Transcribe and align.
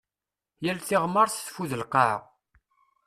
Yal 0.63 0.79
tiɣmert 0.87 1.35
teffud 1.37 1.71
lqaɛa. 1.81 2.17